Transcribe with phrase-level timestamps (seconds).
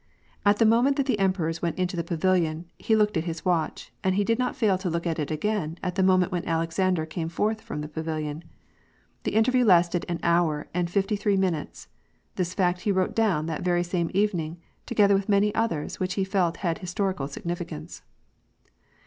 [0.43, 3.91] At the moment that the emperors went into the pavilion, he looked at his watch,
[4.03, 7.05] and he did not fail to look at it again at the moment when Alexander
[7.05, 8.43] came forth from the pavilion.
[9.25, 11.87] The interview lasted an hour and fifty three minutes;
[12.35, 16.23] this fact he wrote down that very same evening, together with many others which he
[16.23, 18.01] felt had histori cal significance.